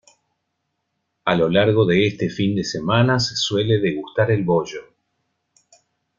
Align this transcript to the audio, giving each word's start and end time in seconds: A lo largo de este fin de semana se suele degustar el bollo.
A 1.25 1.35
lo 1.35 1.47
largo 1.47 1.85
de 1.85 2.07
este 2.07 2.27
fin 2.31 2.55
de 2.55 2.63
semana 2.63 3.19
se 3.19 3.35
suele 3.35 3.79
degustar 3.79 4.31
el 4.31 4.43
bollo. 4.43 4.81